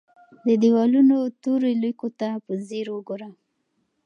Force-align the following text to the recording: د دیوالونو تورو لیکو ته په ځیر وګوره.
د 0.47 0.49
دیوالونو 0.61 1.17
تورو 1.41 1.69
لیکو 1.83 2.07
ته 2.19 2.29
په 2.45 2.51
ځیر 2.67 2.85
وګوره. 2.91 3.29